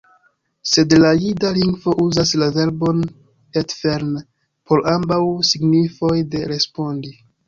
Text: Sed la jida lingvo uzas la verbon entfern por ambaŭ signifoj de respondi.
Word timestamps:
Sed 0.67 0.93
la 1.01 1.09
jida 1.23 1.49
lingvo 1.57 1.91
uzas 2.05 2.31
la 2.43 2.47
verbon 2.55 3.03
entfern 3.61 4.15
por 4.71 4.81
ambaŭ 4.95 5.19
signifoj 5.51 6.15
de 6.33 6.43
respondi. 6.53 7.13